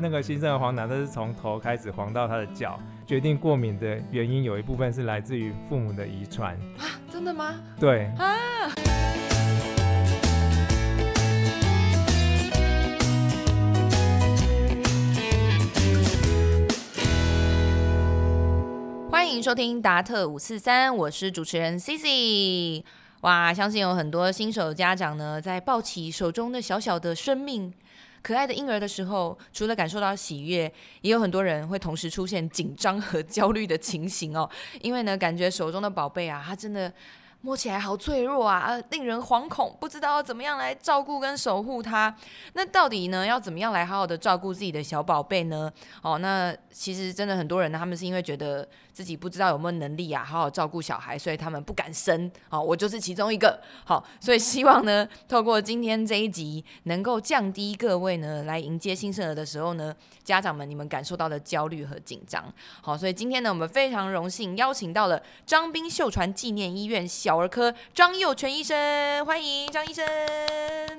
[0.00, 2.78] 那个新生儿黄疸，它是从头开始黄到他的脚。
[3.06, 6.98] 决定过敏的原因有一部分是来自于父母的遗传啊？
[7.10, 7.54] 真的吗？
[7.78, 8.34] 对啊。
[19.10, 22.82] 欢迎收听达特五四三，我是主持人 Cici。
[23.20, 27.72] 哇，相信有很多新手家长呢，在抱起手中的小小的生命。
[28.24, 30.62] 可爱的婴儿的时候，除了感受到喜悦，
[31.02, 34.48] 也有很多人会同时出现紧张和焦虑的情形哦。
[34.80, 36.90] 因为呢，感觉手中的宝贝啊，他真的。
[37.44, 42.16] 摸起来好脆弱啊，呃，令人惶恐，不知道怎么样来照顾跟守护它。
[42.54, 45.70] 那到底呢，要怎么样来好好的照顾自己的小宝贝呢？
[46.00, 52.30] 哦，那其实真的很多人呢，他们是因为觉得自己不知道有没有能力啊，好好照顾小孩，所以他们不敢生。
[52.48, 53.60] 哦，我就是其中一个。
[53.84, 62.44] 好，所以希望呢， 透过今天这一集，能够降低各位呢，来迎接新生儿的时候呢，家长们你们感受到的焦虑和紧张。
[62.80, 66.94] 好，所以今天呢，我们非常荣幸邀请到了张斌秀传纪念医院。
[67.08, 70.06] 小儿科张佑全医生，欢迎张医生。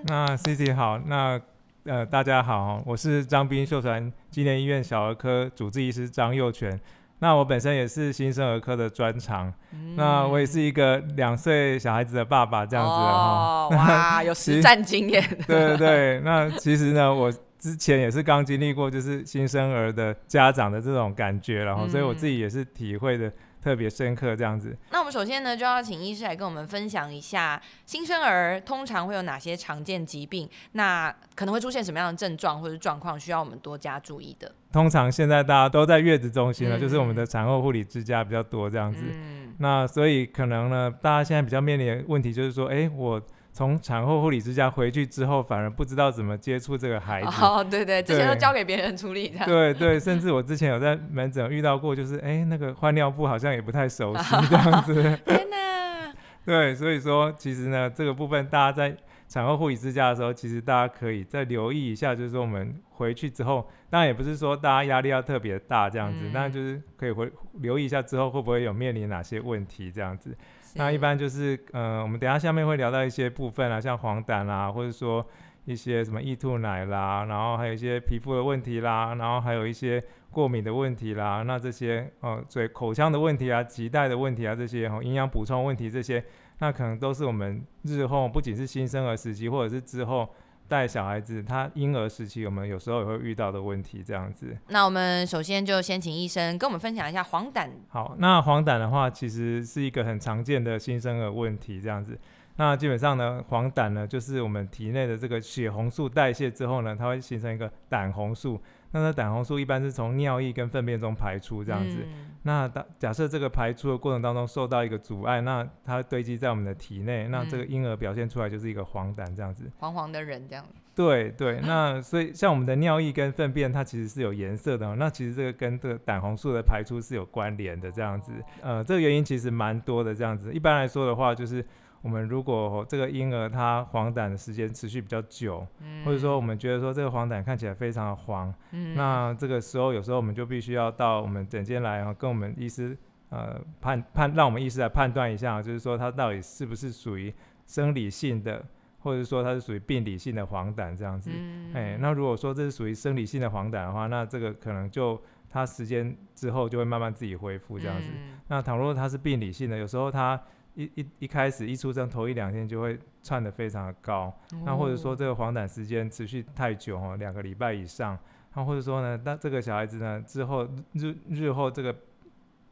[0.03, 1.39] 那 C C 好，那
[1.85, 6.77] 呃大家好，我是张斌秀传纪念医院小儿科主治医师张佑全。
[7.19, 9.51] 那我本身也是新生儿科的专长，
[9.95, 13.69] 那我也是一个两岁小孩子的爸爸，这样子哦。
[13.71, 15.23] 哇，有实战经验。
[15.47, 23.31] 对对对，那其实呢，我之前也是刚经历过，就是新生儿的家长的这种感觉，然后所以我自己也是体会的。
[23.65, 24.77] 特别深刻这样子。
[24.91, 34.53] 那我们首先呢，就要请医师来跟我们分享一下新生儿通常会有哪些常见疾病，那可能会出现什么样的症状或者状况，需要我们多加注意的。
[34.71, 39.03] 通常现在大家都在月子中心了，就是我们的产后护理之家比较多这样子。
[39.11, 39.55] 嗯。
[39.57, 43.19] 那所以可能呢，大家现在比较面临的问题就是说，哎，我。
[43.55, 47.41] 从产后护理之家回去之后，反而不知道怎么接触这个孩子。
[47.41, 49.29] 哦，对对，之前都交给别人处理。
[49.45, 54.93] 对对，甚至我之前有在门诊遇到过，就是哎，那个换尿布好像也不太熟悉这样子。
[55.25, 56.13] 天哪！
[56.45, 58.93] 对，所以说其实呢，这个部分大家在
[59.29, 67.31] 产后护理之家的时候，其实大家可以再留意一下，就是说我们回去之后，当然也不是说大家压力要特别大这样子，那就是可以回
[67.61, 70.35] 留意一下之后会不会有面临哪些问题这样子。
[70.75, 75.25] 那一般就是，嗯，我们等下下面会聊到一些部分啊，像黄疸啦，或者说
[75.65, 86.23] 一些什么易吐奶啦，然后还有一些皮肤的问题啦，然后还有一些过敏的问题啦，那这些，呃，嘴口腔的问题啊，脐带的问题啊，这些哈，营养补充问题这些，
[86.59, 90.29] 那可能都是我们日后不仅是新生儿时期，或者是之后。
[90.67, 94.55] 带小孩子，他婴儿时期，我们有时候也会遇到的问题，这样子。
[94.69, 97.69] 那我们首先就先请医生跟我们分享一下黄疸。
[97.89, 102.17] 好，那黄疸的话，其实是一个很常见的新生儿问题，这样子。
[102.57, 108.61] 那基本上呢，黄疸呢，就是我们体内的这个血红素代谢之后呢，它会形成一个胆红素。
[108.95, 111.97] 那它胆红素一般是从尿液跟粪便中排出这样子。
[112.43, 119.69] 那当假设这个排出的过程当中受到一个阻碍，那它堆积在我们的体内，那这个婴儿表现出来就是一个黄疸这样子。
[119.79, 120.71] 黄黄的人这样子。
[120.95, 124.95] 对对， 那所以像我们的尿液跟粪便，它其实是有颜色的。
[124.95, 128.31] 那其实这个跟这个胆红素的排出是有关联的这样子。
[128.61, 130.53] 呃，这个原因其实蛮多的这样子。
[130.53, 131.65] 一般来说的话，就是。
[132.05, 135.65] 我们如果这个婴儿他黄疸的时间持续比较久，
[136.05, 138.53] 或者说我们觉得说这个黄疸看起来非常的黄，
[138.93, 142.95] 那这个时候有时候我们就必须要到我们诊间来，然后跟我们医师
[143.29, 147.33] 呃判判，让我们医师来判断一下，就是说他到底是不是属于
[147.65, 148.63] 生理性的，
[148.99, 151.31] 或者说他是属于病理性的黄疸这样子。
[151.73, 155.19] 哎，那如果说这是属于生理性的黄疸的话，那这个可能就
[155.49, 158.11] 他时间之后就会慢慢自己恢复这样子。
[158.47, 160.39] 那倘若他是病理性的，有时候他
[160.75, 164.33] 一一一开始一出生头一两天就会窜得非常的高，
[164.65, 168.17] 那或者说这个黄疸时间持续太久哦，两个礼拜以上，
[168.53, 171.95] 那或者说呢，那这个小孩子呢之后日日后这个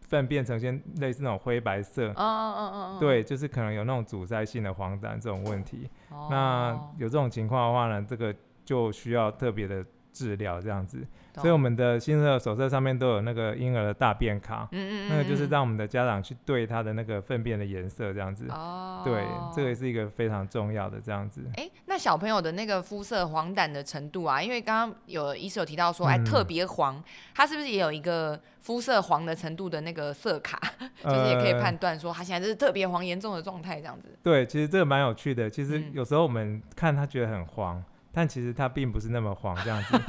[0.02, 5.90] 粪便呈现类似那种灰白色，哦哦哦哦，对，就是可能有那种阻塞性的黄疸这种问题，
[6.30, 11.06] 那有这种情况的话呢，这个就需要特别的治疗这样子。
[11.36, 21.42] 所以我们的新生儿手册上面都有那个婴儿的大便卡，嗯嗯，那个就是让我们的家长去对他的那个粪便的颜色这样子，哦，对，这个是一个非常重要的这样子。
[21.56, 30.62] 哎，那小朋友的那个肤色黄疸的程度啊，因为刚刚有医生有提到说，哎，特别黄，他是不是也有一个肤色黄的程度的那个色卡，
[31.04, 34.16] 就是也可以判断说他现在就是特别黄严重的状态这样子？
[34.22, 37.84] 对，其实这个蛮有趣的，其实有时候我们看他觉得很黄。
[38.14, 40.00] 但其实它并不是那么黄这样子，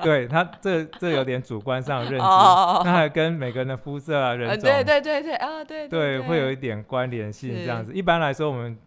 [0.00, 7.92] 对它这这有点主观上认知，那还跟每个人的肤色啊、人种，对对对对啊，对对，会有一点关联性这样子。
[7.92, 8.78] 一般来说，我们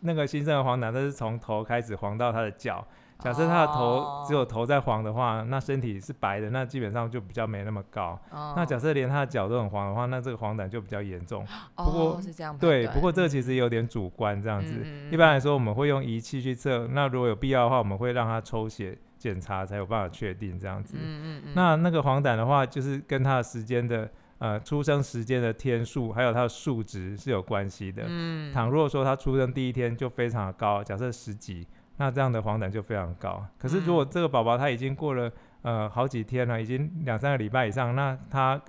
[0.00, 2.82] 那个新生儿黄疸，它是从头开始黄到他的脚，
[3.18, 8.18] 假设他的头哦只有头在黄的话，那身体是白的，那基本上就比较没那么高。
[8.30, 11.44] 哦那假设连他的脚都很黄的话，那这个黄疸就比较严重。
[11.76, 14.74] 不过哦是这样对，不过这个其实有点主观这样子。
[15.10, 20.96] 一般来说，我们会用仪器去测，那如果有必要的话，我们会让他抽血检查，才有办法确定这样子。
[20.96, 24.08] 嗯嗯嗯，那那个黄疸的话，就是跟他的时间的
[24.38, 28.04] 呃出生时间的天数，还有它的数值是有关系的。
[28.06, 31.66] 嗯倘若说他出生第一天就非常的高，假设十几，
[31.98, 33.44] 那这样的黄疸就非常高。
[33.58, 34.08] 可是如果嗯。
[34.10, 35.30] 这个宝宝他已经过了
[35.62, 38.60] 呃好几天了，已经两三个礼拜以上，那他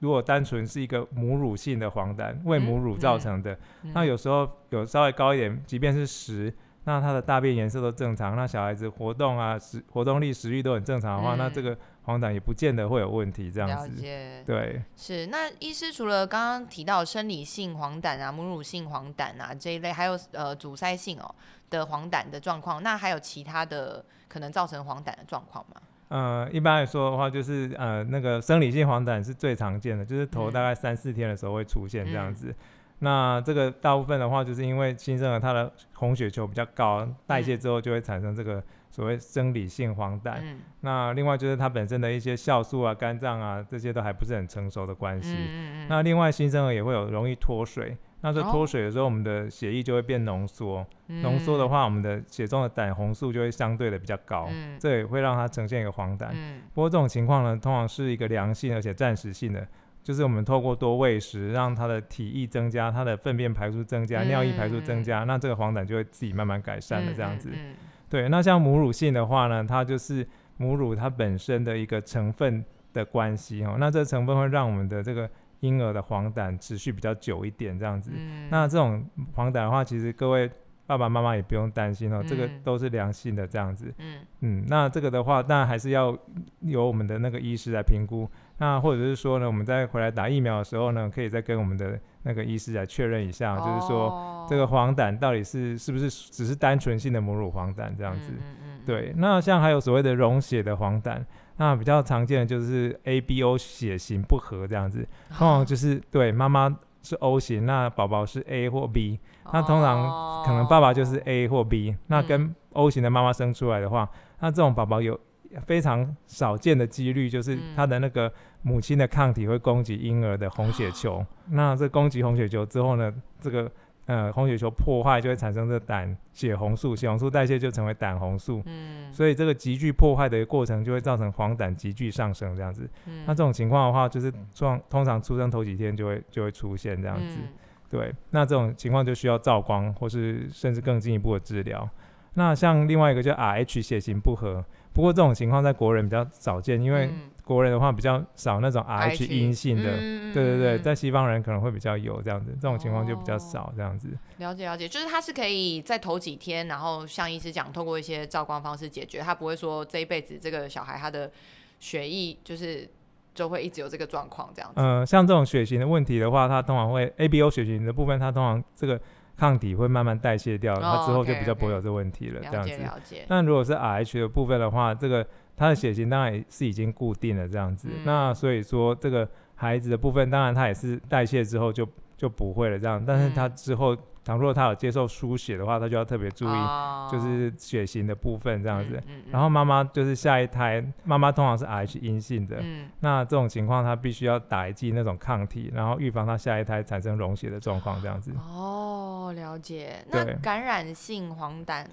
[0.00, 3.58] 如果单纯是一个母乳性的黄疸，喂母乳造成的，
[3.92, 6.52] 那嗯有时候有稍微高一点，即便是十，
[6.84, 11.78] 那他的大便颜色都正常，那小孩子活动啊食活动力、食欲都很正常的话，那这嗯个
[12.08, 13.94] 黄疸也不见得会有问题，这样了子。
[14.00, 14.42] 解。
[14.46, 21.34] 对，是，那医师除了刚刚提到生理性黄疸啊、母乳性黄疸啊这一类，还有呃阻塞性哦
[21.68, 25.82] 的黄疸的状况，那还有其他的可能造成黄疸的状况吗？
[26.08, 32.54] 呃，一般来说的话，就是呃那个生理性黄疸是最常见的，就是头嗯大概三四天的时候会出现这样嗯子。
[33.00, 38.64] 那这个大部分的话，就是因为新生儿他的红血球比较高，代谢之后就会产生这个
[38.98, 40.34] 所谓生理性黄疸。
[40.42, 40.58] 嗯。
[40.80, 45.36] 那另外就是它本身的一些酵素啊、肝脏啊这些都还不是很成熟的关系。
[45.38, 48.48] 嗯嗯那另外新生儿也会有容易脱水，那这哦。
[48.50, 54.76] 脱水的时候，我们的血液就会变浓缩，浓缩的，话，我们的血中的胆红素就会相对的比较高，嗯。
[54.80, 56.26] 这也会让它呈现一个黄疸。
[56.32, 56.62] 嗯。
[56.74, 59.64] 不过这种情况呢，通常是一个良性而且暂时性的，
[60.02, 67.50] 就是我们透过多喂食，让它的体液增加，它的粪便排出增加，尿液排出增加，那这个黄疸就会自己慢慢改善了这样子。
[67.52, 67.74] 嗯
[68.08, 70.26] 对，那像母乳性的话呢，它就是
[70.56, 75.28] 母乳它本身的一个成分的关系哦，那这个成分会让我们的这个
[75.60, 78.10] 婴儿的黄疸持续比较久一点这样子。
[78.14, 80.50] 嗯那这种黄疸的话，其实各位
[80.86, 83.92] 爸爸妈妈也不用担心哦，这个嗯都是良性的这样子。
[83.98, 86.16] 嗯嗯，那这个的话，当然还是要
[86.60, 88.28] 由我们的那个医师来评估。
[88.56, 98.32] 那或者是说呢，我们在回来打疫苗的时候呢，可以再跟我们的那个医师来确认一下，就是说说这个黄疸到底是是不是只是单纯性的母乳黄疸这这样子。
[98.32, 101.22] 嗯嗯对，那像还有所谓的溶血的黄疸，
[101.56, 105.06] 那比较常见的就是 A、B、O 血型不合这样子，
[105.36, 109.18] 通常就是对妈妈是 O 型，那宝宝是 A 或 B，
[109.52, 112.54] 那通常可能爸爸就是 A 或 B，那跟嗯。
[112.74, 115.18] O 型的妈妈生出来的话，那这种宝宝有
[115.66, 117.60] 非常少见的几率，就是嗯。
[117.76, 123.70] 他的那个母亲的抗体会攻击婴儿的红血球，那这攻击红血球之后呢，这个
[124.06, 132.88] 呃红血球破坏就会产生这胆血红素，血红素代谢就成为胆红素，嗯，所以这个急剧破坏的一个过程就会造成黄疸急剧上升这样子。
[133.06, 133.24] 嗯。
[133.26, 137.36] 那这种情况的话，就是状通常出生头几天就会就会出现这样子。
[137.40, 137.48] 嗯。
[137.90, 141.88] 对，那这种情况就需要照光，或是甚至更进一步的治疗。
[142.34, 144.62] 那像另外一个叫 Rh 血型不合，
[144.98, 149.92] 不过这种情况在国人比较少见，因为嗯国人的话比较少那种 Rh 阴性的。
[149.96, 154.08] 嗯对对对，嗯在西方人可能会比较有这样子，这种情况就比较哦少这样子。
[154.38, 161.30] 了解了解，就是它是可以在头几天，然后像医师讲，透过一些照光方式解决，他不会说这一辈子这个小孩他的
[161.78, 162.90] 血液就是
[163.32, 164.80] 就会一直有这个状况这样子。
[164.80, 169.00] 呃，像这种血型的问题的话，它通常会 ABO 血型的部分，它通常这个
[169.38, 172.76] 抗体会慢慢代谢掉，它之后就比较不会有这个问题了，这样子。
[172.78, 175.24] 了解，但如果是 RH 的部分的话，这个
[175.56, 177.88] 它的血型当然也是已经固定了这样子。
[177.88, 181.88] 嗯那所以说这个孩子的部分，当然它也是代谢之后就
[182.18, 183.02] 就不会了这样。
[183.02, 188.96] 但是他嗯之后，倘若他有接受输血的话，他就要特别注意，哦就是血型的部分这样子。
[189.06, 198.30] 嗯嗯然后妈妈就是下一胎，妈妈通常是 RH 阴性的，嗯那这种情况她必须要打一剂那种抗体，然后预防她下一胎产生溶血的状况这样子。
[198.36, 200.04] 哦，了解。
[200.10, 201.86] 那感染性黄疸，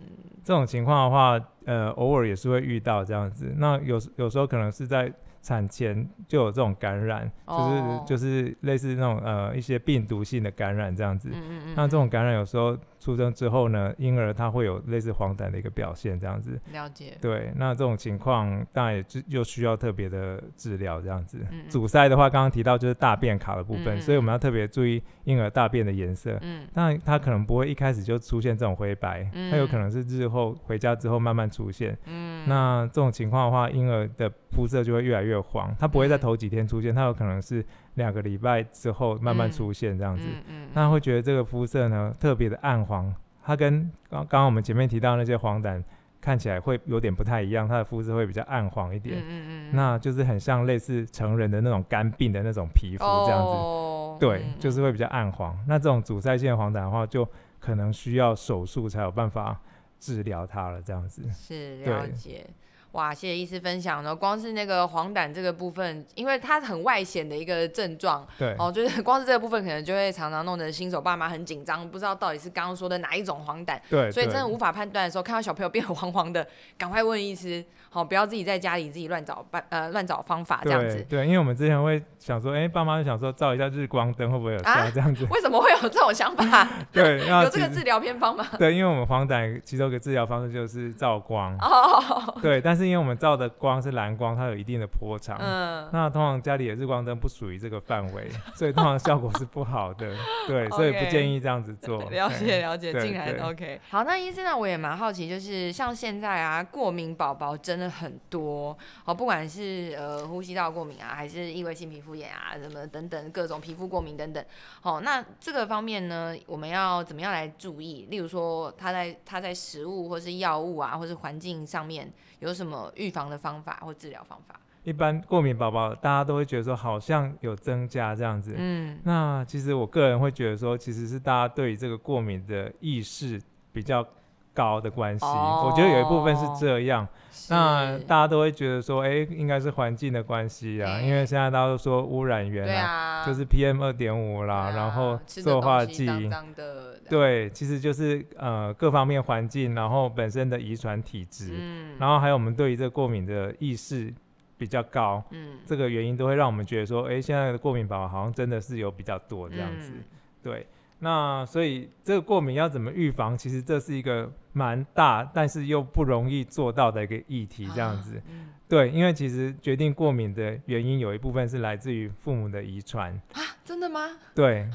[0.43, 3.53] 这种情况的话，呃，偶尔也是会遇到这样子。
[3.57, 5.11] 那有时有时候可能是在
[5.45, 11.29] 产前就有这种感染，哦就是就是类似那种呃一些病毒性的感染这样子。
[11.31, 16.59] 嗯嗯嗯，那这种感染有时候出生之后呢，婴儿他会有类似黄疸的一个表现这样子。
[16.71, 17.15] 了解。
[17.21, 21.37] 对，那这种情况当然也就又需要特别的治疗这样子。
[21.51, 26.35] 嗯嗯阻塞的话，刚刚提到就是大便卡的部分，所以我们要特别注意婴儿大便的颜色。
[26.41, 31.95] 嗯当然，它可能不会一开始就出现这种灰白，它有可嗯能是日后回家之后慢慢出现。
[32.05, 40.23] 嗯，那这种情况的话，婴儿的肤色就会越来越黄，它不会在嗯头几天出现，它有可能是两个礼拜之后慢慢嗯出现这样子。
[40.27, 45.83] 嗯嗯，那会觉得这个肤色呢特别的暗黄，它跟刚刚刚我们前面提到那些黄疸
[46.21, 49.17] 看起来会有点不太一样，它的肤色会比较暗黄一点。
[49.19, 53.51] 嗯嗯嗯，那就是很像类似成人的那种肝病的那种皮肤这样子。
[53.51, 55.55] 哦、对，就是会比较暗黄。
[55.67, 57.27] 那这种阻塞性的黄疸的话，就
[57.59, 59.59] 可能需要手术才有办法
[59.99, 61.23] 治疗它了，这样子。
[61.31, 62.47] 是了解。
[62.95, 64.15] 哇，谢谢医师分享然后。
[64.15, 76.47] 光是那个黄疸这个部分，因为它很外显的一个症状，对，哦，就是光是这个部分，可能就会常常弄得新手爸妈很紧张，不知道到底是刚刚说的哪一种黄疸，对，所以真的无法判断的时候，看到小朋友变黄黄的，
[76.77, 80.95] 赶快问医师，好、不要自己在家里自己乱找办呃乱找方法这样子。
[81.09, 85.27] 对对，因为我们之前会想说，哎、爸妈就想说照一下日光灯会不会有效、啊这样子。
[85.29, 86.67] 为什么会有这种想法？
[86.93, 88.47] 对， 有这个治疗偏方吗？
[88.57, 91.53] 对，因为我们黄疸其中一个治疗方式就是照光。
[91.57, 95.37] 哦， 对，但是因为我们照的光是蓝光，它有一定的波长。
[95.39, 100.15] 嗯，那通常家里的日光灯不属于这个范围，所以通常效果是不好的。
[100.47, 102.01] 对，所以不建议这样子做。
[102.09, 103.79] 了解了解，对竟然 OK。
[103.89, 114.43] 好，那医生呢，我也蛮好奇，就是像现在啊，过敏宝宝真的很多，好，不管是呃呼吸道过敏啊，还是异位性皮肤炎啊，什么等等各种皮肤过敏等等。
[114.81, 118.07] 好，那这个方面呢，我们要怎么样来注意？
[118.09, 124.55] 例如说，他在他在食物或是药物啊，或是环境上面有什么预防的方法或治疗方法？
[124.83, 128.53] 一般过敏宝宝大家都会觉得说好像有增加这样子。
[128.55, 133.41] 嗯，那其实我个人会觉得说，其实是大家对于这个过敏的意识
[133.73, 134.05] 比较
[134.53, 135.25] 高的关系。
[135.25, 137.07] 我觉得有一部分是这样。
[137.49, 154.13] 那大家都会觉得说，哎、应该是环境的关系啊，因为现在大家都说污染源对啊，啊，就是 PM 二点五啦，啊然后塑化剂，脏脏的，对，其实就是呃各方面环境，然后本身的遗传体质，嗯，然后还有我们对于这个过敏的意识
[154.57, 159.91] 比较高，嗯，这个原因都会让我们觉得说，哎、现在的过敏宝宝好像真的是有比较多这样子。
[159.93, 160.03] 嗯。
[160.43, 160.67] 对，
[160.99, 163.37] 那所以这个过敏要怎么预防？
[163.37, 168.21] 其实这是一个蛮大，但是又不容易做到的一个议题，这样子。
[168.29, 173.13] 嗯对，因为其实决定过敏的原因有一部分是来自于父母的遗传。
[173.33, 174.09] 啊，真的吗？
[174.33, 174.67] 对，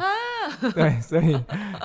[0.72, 1.36] 对，所以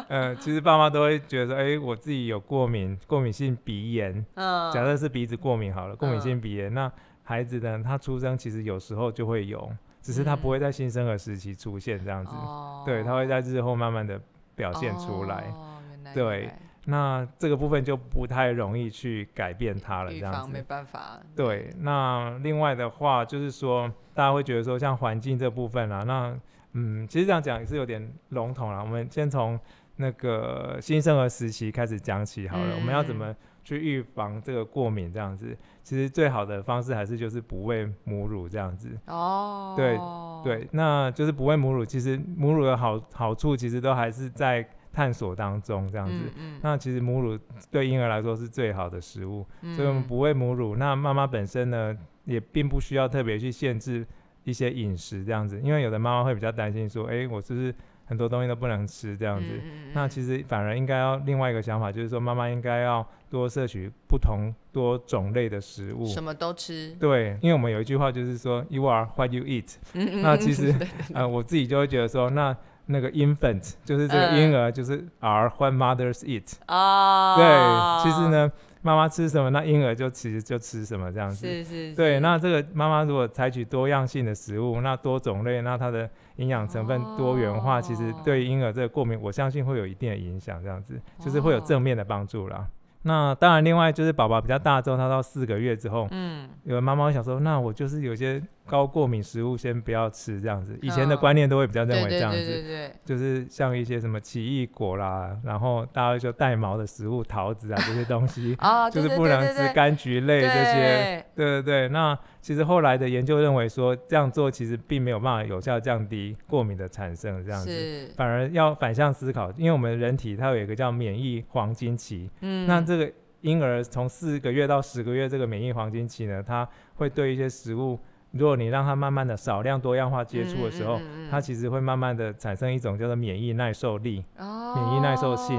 [0.07, 6.91] 呃，其实爸妈都会觉得说，哎、我自己有过敏，过敏性鼻炎，嗯，假设是鼻子过敏好了，过敏性鼻炎，那
[7.23, 9.67] 孩子呢，他出生其实有时候就会有，
[10.05, 12.31] 只是他不会在新生儿时期出现这样子。
[12.35, 14.21] 哦对，他会在日后慢慢的
[14.55, 15.45] 表现出来。
[15.51, 15.81] 哦，
[16.13, 16.47] 对
[16.85, 20.65] 那这个部分就不太容易去改变它了，这样预防没子。
[20.67, 21.19] 办法。
[21.35, 26.39] 对，那另外的话就是说，大家会觉得说，像环境这部分啊，那
[26.73, 28.83] 嗯，其实这样讲也是有点笼统啦。
[28.83, 29.59] 我们先从
[29.95, 33.35] 那个新生儿时期开始讲起好了，我们要怎嗯么
[33.65, 35.57] 去预防这个过敏这样子？
[35.83, 38.89] 其实最好的方式还是就是不喂母乳这样子。
[39.07, 39.97] 哦，对
[40.43, 46.13] 对，那就是不喂母乳，其实母乳的好好处其实都还是在探索当中这样子。
[46.37, 47.37] 嗯嗯，那其实母乳
[47.69, 50.75] 对婴儿来说是最好的食物，嗯所以我们不喂母乳。
[50.75, 54.05] 那妈妈本身呢，也并不需要特别去限制
[54.43, 57.73] 一些饮食这样子，因为有的妈妈会比较担心说，哎、我是不是
[58.05, 59.45] 很多东西都不能吃这样子？
[59.63, 66.05] 嗯那其实反而应该要另外一个想法，就是说妈妈应该要多摄取不同多种类的食物。
[66.05, 66.95] 什么都吃。
[66.99, 69.75] 对，因为我们有一句话就是说，You are what you eat。
[69.93, 70.73] 嗯那其实
[71.13, 72.55] 呃，我自己就会觉得说，那
[72.87, 76.53] 那个 infant 就是这个嗯婴儿，就是 are what mothers eat。
[76.67, 78.51] 哦，对，其实，呢，
[78.85, 81.47] 妈妈吃什么，那婴儿就其实就吃什么这样子。
[81.47, 92.67] 是是，对，那这个妈妈如果采取多样性的食物，那多种类，那它的营养成分多元化，其实哦对婴儿这个过敏，我相信会有一定的影响，这样子就是会有哦正面的帮助啦。
[93.01, 100.77] 那当然，另外就是宝宝比较大之后，他到四个月之后，嗯，有的妈妈会想说，那我就是有些高过敏食物先不要吃这样子。
[100.81, 111.25] 以前的嗯观念都会比较认为这样子，对对对，就是像一些什么奇异果啦，然后大家会说带毛的食物，桃子啊 这些东西，啊，就是不能吃，柑橘类这些。
[111.35, 118.11] 对对对对，那其实后来的研究认为说，这样做其实并没有办法有效降低过敏的产生，这样子。
[118.15, 127.99] 反而要反向思考，因为我们人体它有一个叫免疫黄金期，嗯，那这个婴儿从四个月到十个月这个免疫黄金期呢，它会对一些食物，
[128.37, 134.23] 如果你让它慢慢的少量多样化接触的时候，嗯，嗯嗯它其实会慢慢的产生一种叫做免疫耐受力。
[134.37, 135.57] 哦免疫耐受性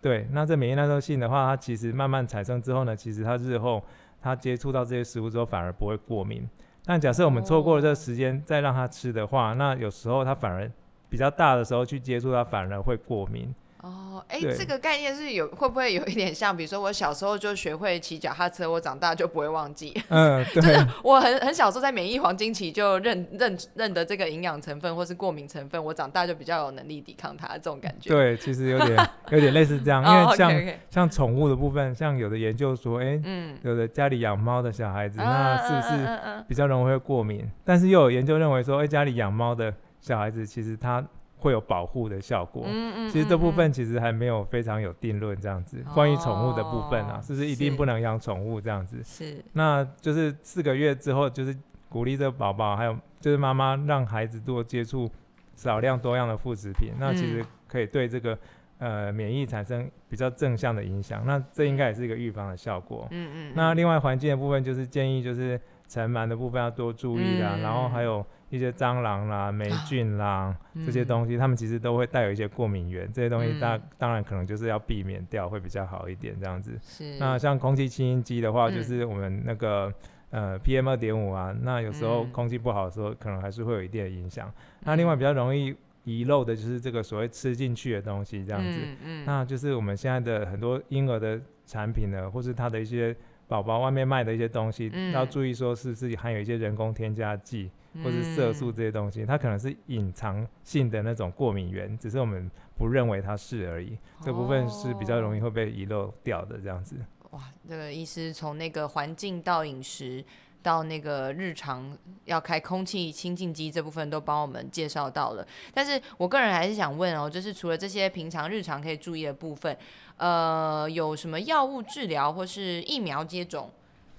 [0.00, 3.82] 对，那这免疫耐受性的话，它其实慢慢产生之后呢，其实它日后
[4.20, 6.48] 它接触到这些食物之后，反而不会过敏。
[6.84, 10.70] 但假设我们错过了这个时间再让它吃的话，那有时候它反而
[11.08, 13.52] 比较大的时候去接触它，反而会过敏。
[13.82, 19.92] 哦，哎，对这个概念是有会不会有一点像，比如说我小时候就学会骑脚踏车，我长大就不会忘记。
[20.08, 28.10] 嗯， 对，我很很小时候在免疫黄金期就认认认得这个营养成分或是过敏成分，我长大就比较有能力抵抗它，这种感觉。
[28.10, 37.50] 对，其实有点有点类似这样， 因哦为像、像宠物的部分，像有的研究说，哎、嗯，有的家里养猫的小孩子，那是不是是比较容易会过敏？
[37.64, 41.04] 但是又有研究认为说，哎、家里养猫的小孩子其实他
[41.42, 42.62] 会有保护的效果。
[42.66, 45.84] 嗯嗯其实这部嗯分其实还没有非常有定论，这样子。
[45.92, 49.02] 关于宠物的部分啊，哦是不是一定不能养宠物这样子？
[49.04, 51.54] 是那就是四个月之后，就是
[51.88, 55.10] 鼓励这个宝宝，还有就是妈妈让孩子多接触
[55.56, 58.38] 少量多样的副食品，那其实嗯可以对这个
[58.78, 61.24] 呃免疫产生比较正向的影响。
[61.26, 63.06] 那这应该也是一个预防的效果。
[63.10, 65.60] 嗯嗯，那嗯另外环境的部分，就是建议就是
[65.92, 68.04] 尘螨的部分要多注意啦，然后还嗯。
[68.04, 73.82] 有一些蟑螂啦、霉菌啦、这些嗯东西，它们其实都会带有一些过敏源，这些东西大、嗯。
[73.96, 76.78] 当然可能就是要避免掉，会比较好一点这样子。
[76.82, 77.18] 是。
[77.18, 78.74] 那像空气清新机的话，嗯。
[78.74, 79.92] 就是我们那个
[80.30, 82.32] 呃 PM 二点五啊，那有时候嗯。
[82.32, 84.52] 空气不好的时候，可能还是会有一定的影响。
[84.80, 88.78] 那另外比较容易遗漏的就是这个所谓吃进去的东西这样子。
[89.24, 93.16] 那就是我们现在的很多婴儿的产品呢，或是它的一些
[93.52, 97.70] 宝宝外面卖的一些东西，嗯要注意说是不是含有一些人工添加剂
[98.02, 103.98] 或是色素嗯这些东西，它可能是隐藏性的那种过敏源，只是我们不认为它是而已。
[104.22, 106.96] 这部分是比较容易哦会被遗漏掉的这样子。
[107.32, 110.24] 哇，这个医师从那个环境到饮食。
[110.62, 119.76] 到那个日常要开空气清净机这部分都帮我们介绍到了，但是我个人还是想问哦，就是除了这些平常日常可以注意的部分，
[120.16, 123.70] 呃，有什么药物治疗或是疫苗接种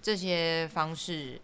[0.01, 1.39] 这些方式，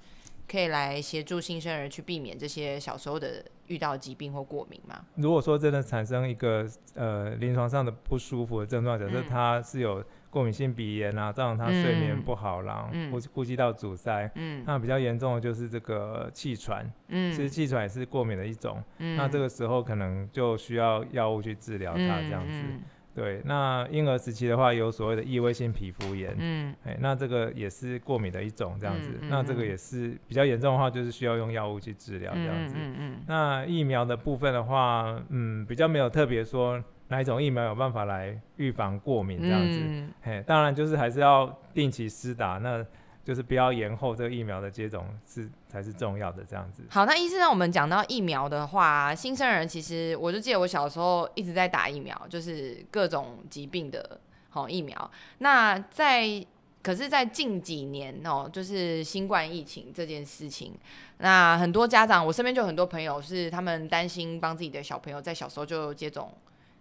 [0.48, 5.00] 可以来协助新生儿去避免这些小时候的遇到疾病或过敏吗？
[5.16, 14.30] 如果说真的产生一个呃临床上的不舒服的症状，假设嗯他是有过敏性鼻炎啊，造成他睡眠嗯不好啦，嗯呼呼吸道阻塞。
[14.36, 18.82] 嗯那比较严重的就是这个气喘，嗯其实气喘也是过敏的一种。
[19.00, 22.54] 嗯那这个时候可能就需要药物去治疗它这样子。
[22.54, 22.82] 嗯
[23.16, 29.10] 对，那婴儿时期的话，有所谓的异位性皮肤炎，嗯哎、那这个也是过敏的一种这样子。
[29.14, 32.76] 嗯嗯那这个嗯也是比较严重的话，就是需要用药物去治疗这样子。
[32.78, 39.80] 嗯嗯那疫苗的部分的话，嗯，比较没有特别说哪一种疫苗有办法来预防过敏这样子。
[39.82, 42.84] 嗯嘿，当然就是还是要定期施打，那
[43.24, 46.84] 就是不要延后这个疫苗的接种是才是重要的这样子。
[46.90, 55.12] 好，那医生，那我们讲到疫苗的话，新生儿其实我就记得我小时候一直在打疫苗，就是各种疾病的好、疫苗。
[55.40, 56.44] 那在
[56.82, 60.74] 可是，在近几年哦，就是新冠疫情这件事情，
[61.18, 66.34] 那很多家长，我身边就有很多朋友是他们担心帮自己的小朋友在小时候就接种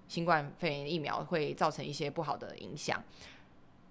[0.09, 3.01] 新冠肺炎疫苗会造成一些不好的影响，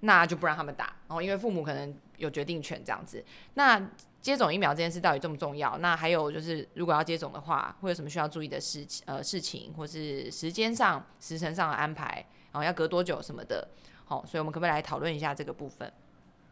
[0.02, 3.24] 那就不让他们打，然、后因为父母可能有决定权这样子。
[3.54, 5.78] 那接种疫苗这件事到底重不重要？
[5.78, 13.66] 那还有就是，如果要接种的话，会有什么需要注意的事呃事情，或是时间上、时辰上的安排，然后要隔多久什么的。
[14.04, 15.92] 好、所以我们可不可以来讨论一下这个部分？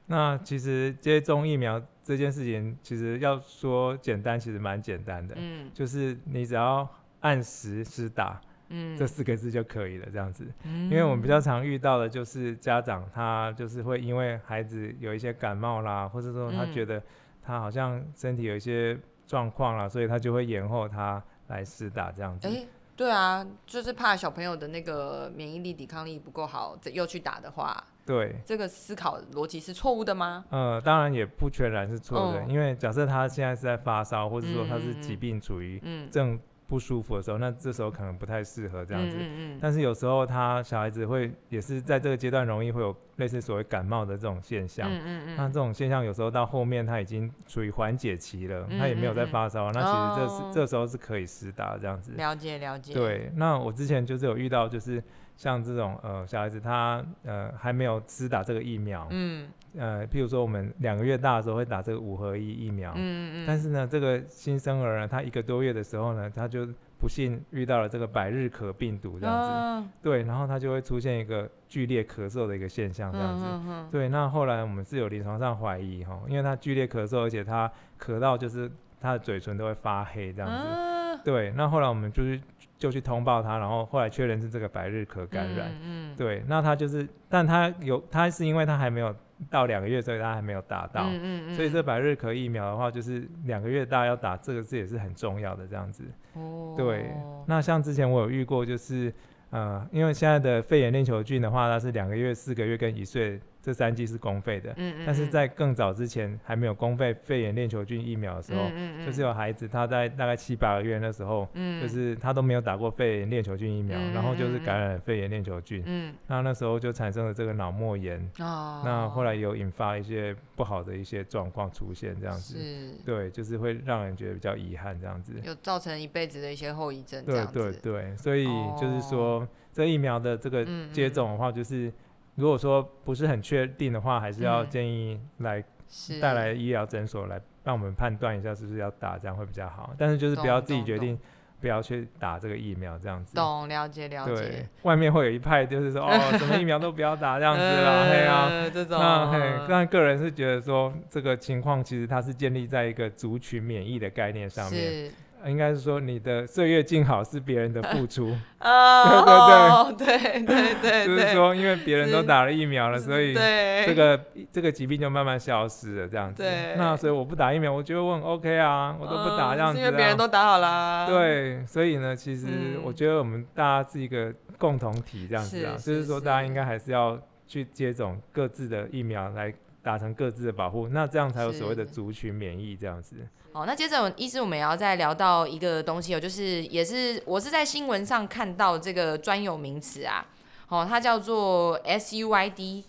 [0.07, 6.87] 那其实接种疫苗这件事情，其实要说简单，其实蛮简单的，嗯就是你只要
[7.21, 10.45] 按时施打嗯，这四个字就可以了，这样子。
[10.63, 16.73] 因因为我们比较常遇到的就是家长他就是会因为孩子有一些感冒啦，或者说他嗯。
[16.73, 17.01] 觉得
[17.43, 18.97] 他好像身体有一些
[19.27, 22.47] 状况啦，所以他就会延后他来施打这样子。
[22.47, 30.43] 哎、对啊，就是怕小朋友的那个免疫力、抵抗力不够好，这又去打的话，对，这个思考逻辑是错误的吗？
[30.49, 32.49] 呃，当然也不全然是错的，嗯。
[32.49, 39.17] 因为假设他现在是在发烧，或者说他是嗯嗯疾病处于嗯，正不舒服的时候，那这时候可能不太适合这样子。
[39.19, 44.89] 嗯嗯但是有时候他小孩子会也是在这个阶段容易会有类似所谓感冒的这种现象。
[44.89, 52.11] 嗯嗯嗯那这种现象有时候到后面他已经处于缓解期了，嗯他也没有在发烧，那其实这是、哦这时候是可以施打这样子。
[52.13, 55.03] 了解了解。，对，那我之前就是有遇到，就是
[55.35, 66.65] 像这种呃小孩子他呃还没有施打这个疫苗，嗯呃，譬如说我们两个月大的时候会打这个五合一疫苗，嗯嗯，但是呢，这个新生儿呢，他一个多月的时候呢，他就
[66.97, 73.43] 不幸遇到了这个百日咳病毒这样子，样对，然后他就会出现一个剧烈咳嗽的一个现象这样子。
[73.45, 77.69] 嗯嗯对，那后来我们是有临床上怀疑哈，因为他剧烈咳嗽，而且他
[77.99, 78.71] 咳到就是
[79.01, 80.67] 他的嘴唇都会发黑这样子。
[80.69, 82.39] 嗯，对，那后来我们就是
[82.77, 85.71] 就去通报他，然后后来确认是这个百日咳感染。
[85.81, 89.15] 嗯，对，那他就是，但他有他是因为他还没有
[89.49, 91.03] 到两个月，所以他还没有打到。
[91.05, 96.03] 嗯嗯所以这百日咳疫苗的话，就是两个月大要打，这个这也是很重要的这样子。
[96.33, 97.11] 哦对，
[97.47, 99.13] 那像之前我有遇过，就是
[99.51, 104.69] 呃，因为现在的肺炎链球菌的话，它是两个月、四个月跟一岁这三剂是公费的。
[104.77, 105.31] 嗯嗯，但是嗯。
[105.31, 109.05] 在更早之前还没有公费肺炎链球菌疫苗的时候，嗯嗯嗯。
[109.07, 111.81] 就是有孩子他在大概七八个月那时候，嗯。
[111.81, 116.13] 就是他都没有打过肺炎链球菌疫苗，嗯然后就是感染了肺炎链球菌，嗯。
[116.27, 122.93] 那那时候就产生了这个脑膜炎，哦，那后来有引发一些不好的一些状况出现，这样子，是。
[123.03, 125.33] 对，就是会让人觉得比较遗憾这样子。
[125.43, 128.45] 有造成一辈子的一些后遗症，这对对对，所以
[128.79, 129.07] 就是哦。
[129.09, 130.91] 说，这疫苗的这个嗯。
[130.91, 131.91] 接种的话，就是
[132.35, 139.93] 如果说不是很确定的话，还是要嗯建议来是带来医疗诊所来让我们判断一下是不是要打，这样会比较好。
[139.97, 141.17] 但是就是不要自己决定
[141.61, 143.33] 不要去打这个疫苗这样子。
[143.33, 148.47] 懂了解了对，，外面会有一派就是说哦， 什么疫苗都不要打这样子啦，嘿啊。
[148.49, 155.11] 呃这种那嘿，但个人是觉得说这个情况其实它是建立在一个族群免疫的概念上面，
[155.47, 160.45] 应该是说你的岁月静好是别人的付出， 哦，对对对。
[160.45, 164.19] 对对对， 就是说因为别人都打了疫苗了，所以对这个
[164.51, 166.43] 这个疾病就慢慢消失了这样子。
[166.43, 166.75] 对。
[166.77, 172.81] 那所以我不打疫苗，我觉得我很 OK 啊，我都不打这样子、是因为别人都打好啦，对，所以呢，其实嗯。
[172.83, 179.53] 我觉得我们大家是一个共同体这样子啊，是就是说大家应该还是要去接种各自的疫苗来
[179.85, 183.17] 达成各自的保护，那这样才有所谓的族群免疫这样子。
[183.53, 190.25] 好，那接着医师我们也要再聊到一个东西哦，就是也是我是在新闻上看到这个专有名词啊，
[190.69, 192.83] 哦，它叫做 SUID，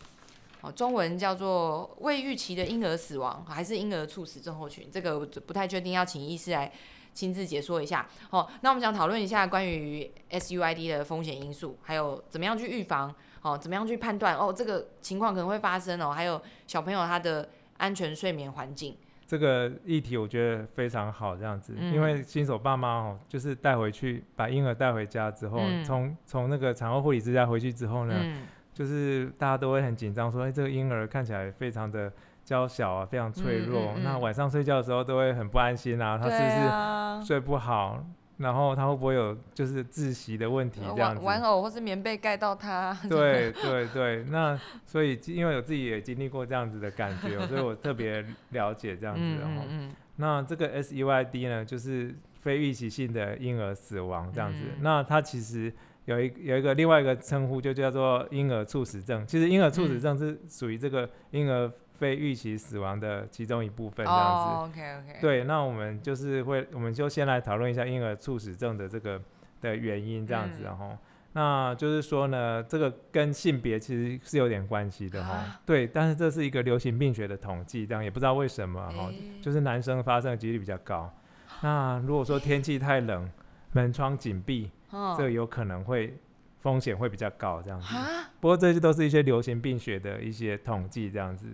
[0.62, 6.72] 哦，中文叫做未预期的婴儿死亡还是婴儿猝死症候群，这个我不太确定，要请医师来
[7.12, 8.08] 亲自解说一下。
[8.30, 18.96] 哦，那我们想讨论一下关于 SUID 的风险因素，还有怎么样去预防，哦，怎么样去判断哦这个情况可能会发生哦，还有小朋友他的安全睡眠环境。
[19.26, 32.12] 这个议题我觉得非常好，这样子，嗯因为新手爸妈哦，就是带回去把婴儿带回家之后，嗯从从那个产后护理之家回去之后呢，嗯，就是大家都会很紧张，说，哎，这个婴儿看起来非常的
[32.44, 38.04] 娇小啊，非常脆弱，那晚上睡觉的时候都会很不安心啊，他是不是啊睡不好？
[38.38, 41.24] 然后他会不会有就是窒息的问题这样玩子？
[41.24, 49.64] 玩偶或是棉被盖到他， 对对对，那所以因为我自己也经历过这样子的感觉哦，所以我特别了解这样子嗯的哦。
[49.68, 54.58] 嗯那这个 SUID 呢，就是非预期性的婴儿死亡这样子。
[54.64, 55.72] 嗯那它其实
[56.06, 59.26] 有一有一个另外一个称呼，就叫做婴儿猝死症。
[59.26, 64.44] 其实婴儿猝死嗯症是属于这个婴儿非预期死亡的其中一部分嗯，这样子。
[64.44, 69.20] 哦，OK OK，，对，那我们就是会，我们就先来讨论一下婴儿猝死症的这个
[69.60, 70.96] 的原因，这样子，嗯然后、
[71.32, 75.60] 那就是说呢，这个跟性别其实是有点关系的哈啊。
[75.66, 81.12] 对，但是这是一个流行病学的统计，这样也不知道为什么哈，诶就是男生发生的几率比较高。
[81.60, 83.30] 那如果说天气太冷，
[83.72, 84.70] 门窗紧闭，
[85.18, 86.16] 这有可能会
[86.66, 87.86] 风险会比较高，这样子。
[87.86, 91.46] 哈，不过这些都是一些流行病学的一些统计，这样子。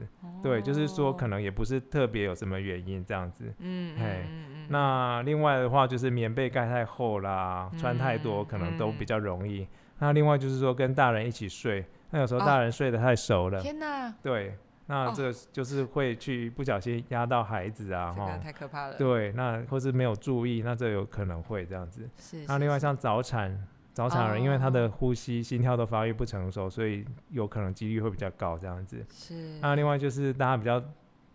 [0.42, 3.44] 对，就是说可哦，能也不是特别有什么原因这样子。
[3.58, 9.68] 嗯嘿嗯嗯嗯，那另外的话就是棉被盖太厚啦，穿太多嗯可能都嗯比较容易。
[9.98, 18.38] 那另外就是说跟大人一起睡，那有时候哦大人睡得太熟了，天哪，对，那哦这个就是会去不小心压到孩子啊，这个哈。
[18.38, 22.08] 太可怕了，对，那或是没有注意，那这有可能会这样子。
[22.16, 23.56] 是，是是那另外像早产，
[23.92, 29.04] 早产儿因为他哦的呼吸、心跳都发育不成熟，所以有可能几率会比较高这样子。
[29.12, 30.82] 是，那另外就是大家比较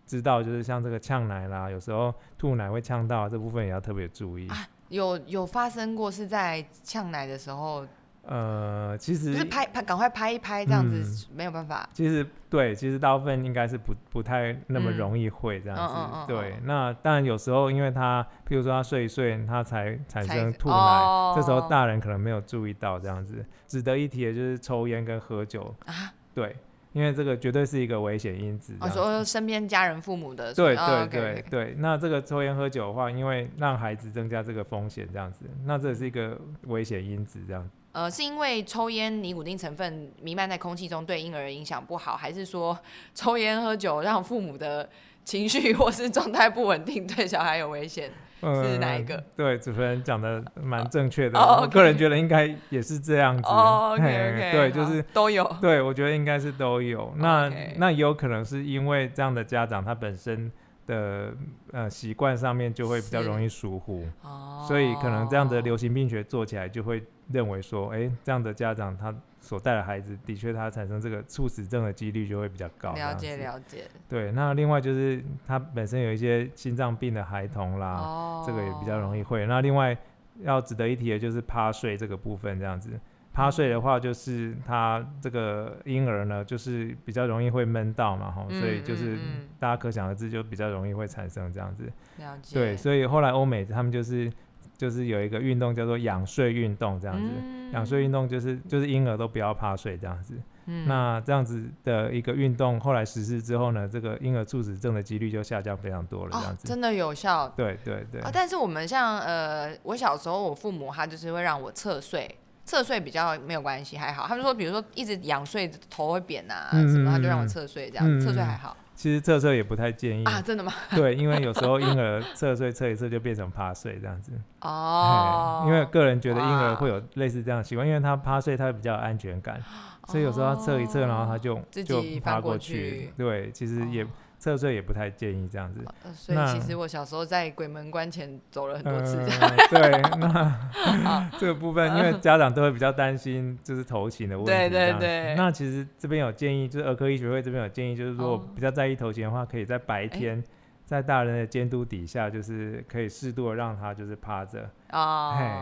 [0.06, 4.48] 知道，就是像这个呛奶啦，有时候吐奶会呛到，这部分也要特别注意。
[4.50, 7.86] 啊有有发生过是在呛奶的时候，
[8.28, 15.94] 呃，其就是实拍拍赶快拍一拍这样子，嗯没有办法，其实对，其实大部分应该是不不太那么嗯容易会这样子。
[15.96, 23.46] 嗯嗯嗯对嗯，那当然有时候因为他，譬如说他睡一睡，他才产生吐奶，哦这时候大人可能没有注意到这样子。
[23.66, 26.56] 值得一提的就是抽烟跟喝酒，啊，对，
[26.92, 29.00] 因为这个绝对是一个危险因子这我样子。
[29.00, 37.70] 说身边家人父母的，对哦对对对，那这个抽烟喝酒的话，因为让孩子增加这个风险，这样子，那这是一个危险因子，这样。
[37.98, 42.78] 呃，是因为抽烟尼古丁成分弥漫在空气中对婴儿影响不好，还是说
[43.16, 44.88] 抽烟喝酒让父母的
[45.26, 48.12] 情绪或是状态不稳定，对小孩有危险？
[48.40, 53.50] 是哪一个呃对，主持人讲的蛮正确的，哦我个人觉得应该也是这样子。
[53.50, 55.44] 哦，OK，OK，对，就是都有。
[55.60, 57.12] 对，我觉得应该是都有。
[57.18, 60.52] 那那也有可能是因为这样的家长他本身
[60.88, 61.34] 的
[61.72, 72.94] 呃习惯上面就会比较容易疏忽，哦所以可能这样的流行病学做起来就会认为说，哎、这样的家长他所带的孩子的确他产生这个猝死症的几率就会比较高。
[72.94, 73.84] 了解了解。
[74.10, 79.46] 对，那另外就是他本身有一些心脏病的孩童啦，哦，这个也比较容易会。
[79.46, 79.96] 那另外
[80.42, 82.90] 要值得一提的就是趴睡这个部分，这样子，
[83.38, 89.16] 趴睡的话，就是他这个婴儿呢，就是比较容易会闷到嘛，哈，所以就是
[89.60, 91.84] 大家可想而知，就比较容易会产生这样子。
[92.18, 92.56] 了解。
[92.56, 94.28] 对，所以后来欧美他们就是
[94.76, 97.30] 就是有一个运动叫做仰睡运动这样子。
[97.36, 100.34] 嗯仰睡运动就是就是婴儿都不要趴睡这样子。
[100.68, 106.68] 嗯那这样子的一个运动后来实施之后呢，这个婴儿猝死症的几率就下降非常多了这哦样，子。
[106.68, 107.48] 真的有效。
[107.50, 112.34] 对对对啊，但是我们像呃，我小时候我父母他就是会让我侧睡，
[112.68, 114.28] 侧睡比较没有关系，还好。
[114.28, 120.26] 他们说，比如说一直仰睡，头会扁啊嗯什么，他就嗯让我嗯侧睡这样，嗯侧睡嗯还好其实侧睡也不太建议。
[120.26, 120.74] 啊，真的吗？
[120.96, 124.32] 对，因为有时候 婴儿侧睡侧一侧就变成趴睡这样子。
[124.62, 129.62] 哦，因为个人觉得婴儿哇会有类似这样的习惯，因为他趴睡他会比较有安全感，
[130.08, 134.06] 所以有时候他侧一侧，然后他就就趴过去对，其实也
[134.38, 135.84] 哦侧睡也不太建议这样子。
[136.04, 139.40] 呃所以其实我小时候在鬼门关前走了很多次，这样。
[139.42, 144.52] 呃、 对，那 这个部分，因为家长都会比较担心，就是头型的问题。
[144.52, 150.44] 对对对那其实这边有建议，就是儿科医学会这边有建议，就是如果哦比较在意头型的话，可以在白天。
[150.88, 154.70] 在大人的监督底下，就是可以适度的让他就是趴着，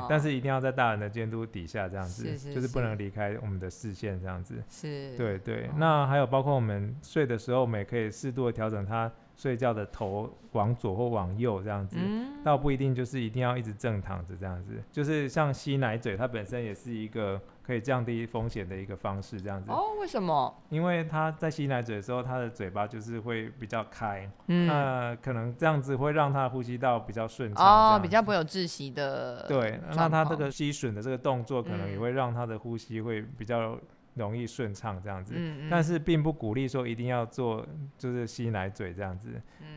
[0.07, 4.63] 但是一定要在大人的监督底下这样子，是是就是不能离开我们的视线这样子。
[4.69, 5.73] 是，对对，哦。
[5.77, 11.97] 那还有包括我们睡的时候，我们也可以适度的调整他睡觉的头往左或往右这样子。
[11.99, 19.71] 嗯，倒不一定就是一定要一直正躺着这样子，就是像吸奶嘴，它本身也是一个可以降低风险的一个方式，这样子。
[19.71, 20.61] 哦，为什么？
[20.69, 27.65] 因为他在吸奶嘴的时候，他的嘴巴就是会比较开，嗯，那可能这样子会让他呼吸道比较顺畅。
[27.65, 29.47] 哦，比较不会有窒息的。
[29.47, 33.75] 对，那他这个吸吮的这个动作，可能也嗯会让他的呼吸会比较
[34.13, 35.33] 容易顺畅这样子。
[35.35, 37.65] 嗯，嗯但是并不鼓励说一定要做，
[37.97, 39.29] 就是吸奶嘴这样子，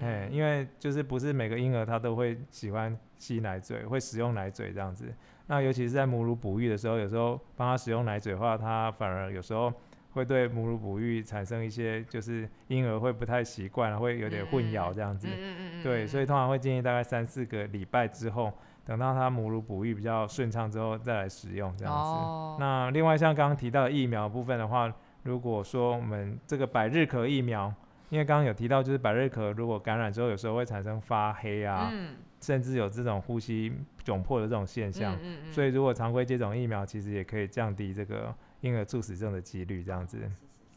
[0.03, 5.07] 哎、嗯因为就是不是每个婴儿他都会喜欢吸奶嘴，会使用奶嘴这样子。
[5.49, 9.73] 那尤其是在母乳哺育的时候，有时候帮他使用奶嘴的话，他反而有时候
[10.13, 15.27] 会对母乳哺育产生一些，就是婴儿会不太习惯，会有点混淆这样子。
[15.27, 18.53] 嗯嗯嗯嗯，对，所以通常会建议大概三四个礼拜之后，
[18.85, 21.99] 等到他母乳哺育比较顺畅之后再来使用这样子。
[21.99, 27.73] 哦，那另外像刚刚提到的疫苗部分的话，如果说我们这个百日咳疫苗，
[28.11, 33.73] 因为刚刚有提到，就是百日咳如果感染之后，有时候会产生发黑啊，嗯，甚至有这种呼吸
[34.05, 35.15] 窘迫的这种现象。
[35.23, 40.19] 嗯嗯，所以如果常规接种疫苗，其实也可以降低这个婴儿猝死症的几率，这样子。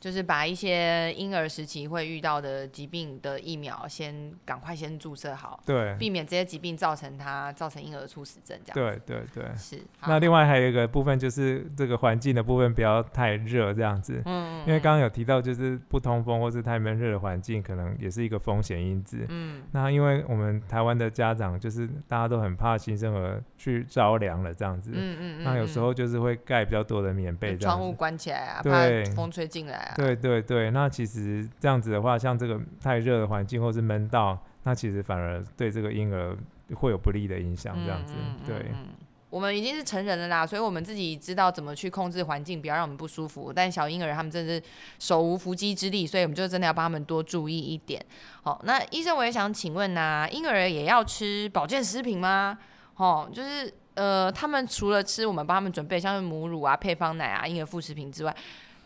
[0.01, 9.01] 就是把一些婴儿时期会遇到的疾病的疫苗，先赶快先注射好，对，避免这些疾病造成他造成婴儿猝死症这样子。
[9.05, 9.55] 对对对。
[9.55, 9.79] 是。
[10.07, 19.23] 那另外还有一个部分就是这个环境的部分不要太热这样子，嗯，嗯，因为刚刚有提到就是不通风或是太闷热的环境，可能也是一个风险因子。
[19.29, 27.97] 嗯那因为我们台湾的家长就是大家都很怕新生儿去着凉了这样子，嗯嗯嗯，那有时候就是会盖比较多的棉被就窗户这样子。
[27.97, 29.90] 关起来啊，怕风吹进来啊。
[29.95, 36.37] 对对对，那其实这样子的话，像这个太热的环境或是闷到，那其实反而对这个婴儿
[36.75, 37.75] 会有不利的影响。
[37.85, 38.87] 这样子，嗯嗯嗯对，嗯
[39.29, 43.51] 我们已经是成人了啦，所以我们自己知道怎么去控制环境，不要让我们不舒服。
[43.55, 44.63] 但小婴儿他们真的是
[44.99, 48.05] 手无缚鸡之力，所以我们就真的要帮他们多注意一点。
[48.43, 52.57] 好，那医生我也想请问呐、婴儿也要吃保健食品吗？
[52.97, 58.35] 哦，就是呃，他们除了吃我们帮他们准备像是母乳啊、配方奶啊、婴儿副食品之外，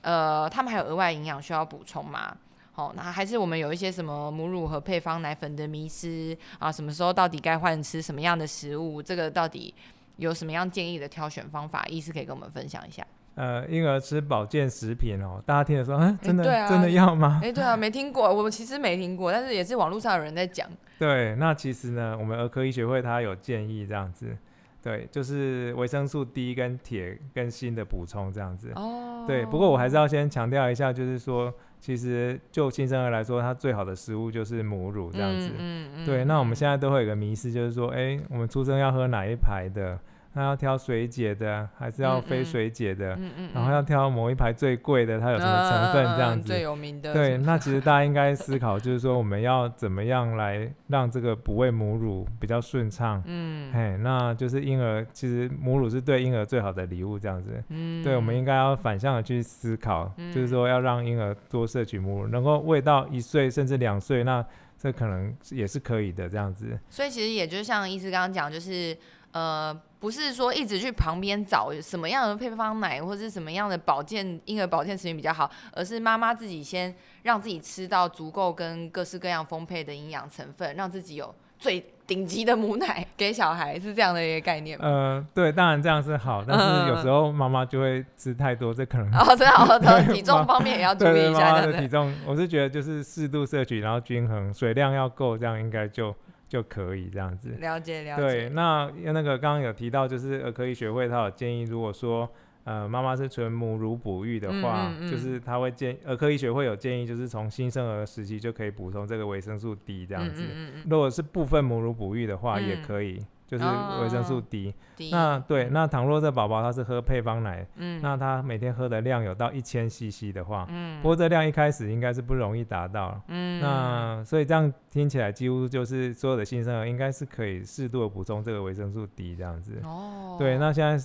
[0.06, 2.38] 呃，他们还有额外营养需要补充吗？
[2.72, 6.72] 好，那还是我们有一些什么母乳和配方奶粉的迷失啊？
[6.72, 9.02] 什么时候到底该换吃什么样的食物？
[9.02, 9.74] 这个到底
[10.18, 11.84] 有什么样建议的挑选方法？
[11.88, 13.04] 医师可以跟我们分享一下。
[13.34, 17.42] 呃，婴儿吃保健食品哦，大家听的说，嗯、真的、真的要吗？
[17.44, 20.70] 哎、对啊，没听过，我其实没听过，但是也是网络上有人在讲。
[21.00, 24.38] 对，那其实呢，我们儿科医学会它有建议这样子，
[24.82, 28.72] 对，就是维生素 D 跟铁跟锌的补充这样子。
[28.76, 35.50] 哦，对，不过我还是要先强调一下，就是说，其实就新生儿来说，他最好的食物就是母乳这样子。
[35.58, 39.98] 嗯嗯对，那我们现在在都会有一个迷思，就是说，哎、我们出生要喝哪一排的？
[40.38, 43.16] 那要挑水解的，还是要非水解的？
[43.16, 46.48] 嗯嗯然后要挑某一排最贵的，它有什么成分这样子？
[46.48, 53.24] 最有名的对，那其实大家应该思考，就是说我们要怎么样来让这个哺喂母乳比较顺畅。
[53.26, 57.64] 嗯嘿，那就是婴儿，其实母乳是对婴儿最好的礼物，这样子。
[57.70, 64.46] 嗯对，我们应该要反向的去思考，就是嗯说要让婴儿多摄取母乳，能够喂到一岁甚至两岁，那
[64.78, 66.78] 这可能也是可以的，这样子。
[66.90, 68.96] 所以其实也就像医师刚刚讲，就是
[69.36, 84.88] 呃，不是说一直去旁边找什么样的配方奶或者是什么样的保健婴儿保健食品比较好，而是妈妈自己先让自己吃到足够跟各式各样丰沛的营养成分，让自己有最顶级的母奶 给小孩，是这样的一个概念吗？
[84.88, 91.52] 呃，对，当然这样是好，但是有时候妈妈就会吃太多，这可能 哦，真的好的，对 体重方面也要注意一下，妈。
[91.56, 96.16] 妈的体重，我是觉得就是适度摄取，然后均衡，水量要够，这样应该就
[96.48, 97.50] 就可以这样子。
[97.60, 102.30] 了解了对，那那个刚刚有提到，就是儿科医学会他有建议，如果说
[102.64, 105.12] 呃妈妈是纯母乳哺育的话，嗯嗯嗯。
[105.12, 110.44] 就是他会建儿科医学会有建议，就是从新生儿时期就可以补充这个维生素 D 这样子。
[110.90, 114.74] 如果是部分母乳哺育的话，也嗯可以，就是哦维生素 D。
[115.12, 123.22] 那对，那倘若这宝宝他是喝配方奶，嗯那他每天喝的量有到一千 CC 的话，嗯不过这量一开始应该是不容易达到。
[123.28, 129.80] 嗯那所以这样听起来，几乎就是所有的新生儿应该是可以适度的补充这个维生素 D 这样子。
[129.84, 130.98] 哦，对，那现在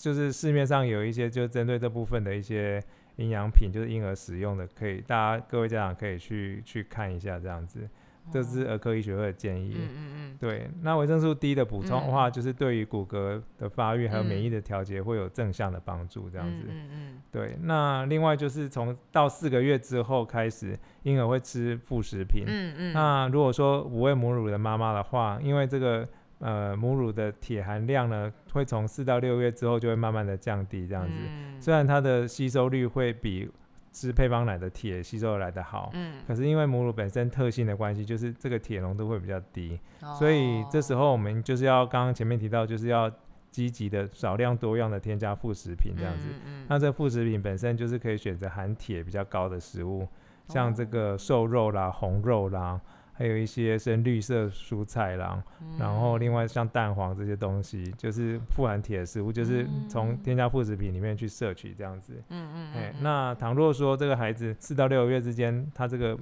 [0.00, 2.82] 就是市面上有一些就针对这部分的一些
[3.16, 7.88] 营养品，就是婴儿使用的，可以大家各位家长可以去去看一下这样子。
[8.32, 9.74] 这是儿科医学会的建议。
[9.76, 16.64] 嗯嗯嗯对，那维生素 D 的补充的话，就是对于骨骼的发育还有免疫嗯的调节会有正向的帮助，这样子。
[16.68, 22.44] 嗯嗯对，那另外就是从到四个月之后开始，婴儿会吃副食品。
[22.46, 26.06] 嗯嗯，那如果说五喂母乳的妈妈的话，因为这个
[26.40, 31.14] 呃母乳的铁含量呢，会从四到六月之后就会慢慢的降低，这这样子。
[31.18, 33.48] 嗯虽然它的吸收率会比
[33.94, 39.78] 吃配方奶的铁吸收来的好，嗯，可是因为母乳本身特性的关系，就是这个铁浓度会比较低，
[40.18, 43.10] 所以这时候候我们就是要刚刚前面提到，就是要
[43.50, 46.26] 积极的少量多样的添加副食品这样子。
[46.44, 50.08] 嗯那这副食品本身就是可以选择含铁比较高的食物，
[50.48, 52.80] 像这个瘦肉啦、红肉啦，
[53.16, 55.40] 还有一些深绿色蔬菜啦，
[55.78, 62.20] 然后另外像蛋黄这些东西，就是富含铁的食物，就是从添加副食品里面去摄取这样子。
[62.28, 66.18] 嗯嗯哎、那倘若说这个孩子四到六个月之间，他这个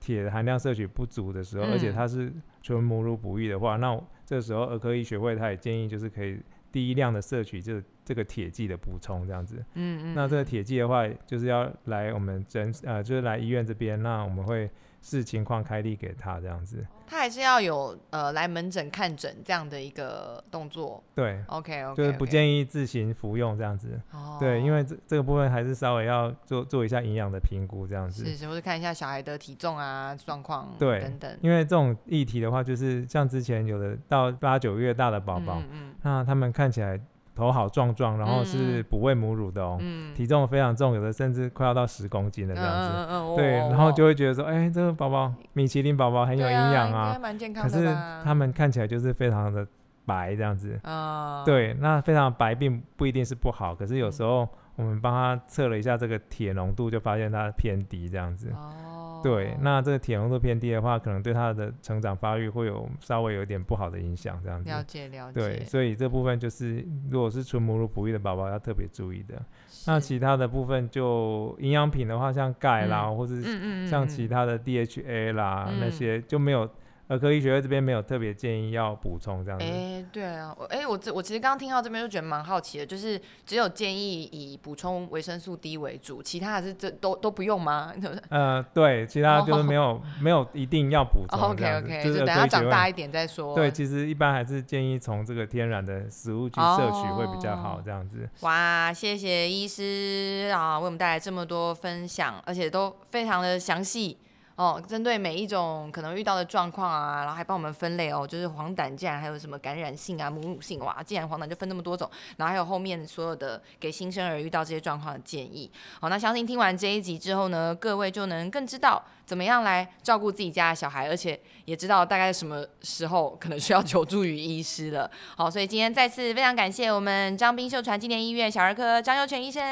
[0.00, 1.94] 铁的含量摄取不足的时候，而且嗯。
[1.94, 6.40] 他是纯母乳哺育的话，那这个时候儿科医学会他也建议就是可以
[6.72, 9.64] 低量的摄取这这个铁剂的补充这样子。
[9.74, 14.68] 嗯嗯，那这个铁剂的话，就是要来我们诊呃，就是来医院这边，那我们会
[15.00, 16.84] 视情况开立给他这样子。
[17.06, 21.02] 他还是要有呃来门诊看诊这样的一个动作。
[21.12, 22.26] 对，OK OK，就是不。
[22.30, 24.00] 建议自行服用这样子。
[24.12, 28.24] 哦对，因为这这个部分还是稍微要做做一下营养的评估这样子。
[28.24, 31.38] 是是，或者看一下小孩的体重啊状况对等等。
[31.42, 36.96] 因为这种议题的话，就是像之前有的到八九月大的宝宝，嗯那他们看起来
[37.34, 42.88] 头好壮壮，然后嗯是嗯不喂母乳的哦，嗯体重非常重，有的甚至快要到十公斤了这样子。
[42.92, 47.86] 嗯嗯对，然后就会觉得说，哎、这个宝宝米其林宝宝很有营养啊，蛮健康可是
[48.24, 49.66] 他们看起来就是非常的
[50.04, 50.78] 白这样子。
[50.82, 58.50] 嗯，对，那非常白并不一定是不好，可是有时候我们帮他测了一下这个铁浓度，就发现它偏低这样子。
[58.54, 64.82] 哦，对，那这个铁浓度偏低的话，可能对他的成长发育会有稍微有点不好的影响，这样子了。
[64.82, 65.40] 解了解。
[65.40, 69.40] 对，所以这部分就是如果是纯母乳哺育的宝宝要特别注意的。
[69.86, 76.68] 那其他的部分就营养品的话，像钙啦，或者是像嗯其他的 DHA 啦、那嗯些就没有
[77.10, 79.66] 儿科医学会这边没有特别建议要补充这样子。
[79.66, 87.92] 哎、对啊，我哎、我这我其实刚刚听到这边就觉得蛮好奇的，就是只有建议以补充维生素 D 为主，其他的是这都都不用吗？
[88.30, 93.54] 呃，对，其他就是没有、没有一定要补充这 OK 样子 OK，就就是等他长大一点再说。
[93.54, 98.28] 对，其实一般还是建议从这个天然的食物去摄取会比较好，哦这样子。
[98.40, 104.16] 哇，谢谢医师啊，为我们带来这么多分享，而且都非常的详细
[104.60, 115.70] 哦，针对每一种可能遇到的状况啊，然后还帮我们分类哦，就是黄疸竟然还有什么感染性啊、母乳性，哇，竟然黄疸就分那么多种，然后还有后面所有的给新生儿遇到这些状况的建议。
[115.98, 125.08] 好，那相信听完这一集之后呢，各位就能更知道怎么样来照顾自己家的小孩，而且也知道大概什么时候可能需要求助于医师了。
[125.36, 129.62] 好，所以今天再次非常感谢我们张斌秀传纪念医院小儿科张佑全医生，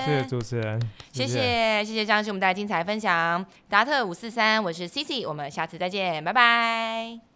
[0.00, 0.80] 谢谢主持人，
[1.12, 3.44] 谢谢谢谢张医师我们带来精彩分享。
[3.68, 7.33] 达特五四三，我是 Cici，我们下次再见，拜拜。